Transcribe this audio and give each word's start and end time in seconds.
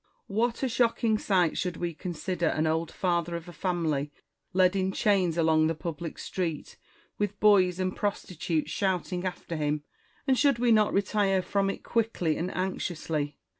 What 0.25 0.63
a 0.63 0.67
shocking 0.67 1.19
sight 1.19 1.59
should 1.59 1.77
we 1.77 1.93
consider 1.93 2.47
an 2.47 2.65
old 2.65 2.89
father 2.91 3.35
of 3.35 3.47
a 3.47 3.53
family 3.53 4.11
led 4.51 4.75
in 4.75 4.91
chains 4.91 5.37
along 5.37 5.67
the 5.67 5.75
public 5.75 6.17
street, 6.17 6.75
with 7.19 7.39
boys 7.39 7.79
and 7.79 7.95
prostitutes 7.95 8.71
shouting 8.71 9.25
after 9.25 9.55
him!— 9.55 9.83
and 10.27 10.39
should 10.39 10.57
we 10.57 10.71
not 10.71 10.91
retire 10.91 11.43
from 11.43 11.69
it 11.69 11.83
quickly 11.83 12.35
and 12.35 12.49
anxiously? 12.57 13.37